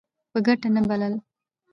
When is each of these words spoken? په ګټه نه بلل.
په 0.31 0.39
ګټه 0.47 0.67
نه 0.75 0.81
بلل. 0.89 1.13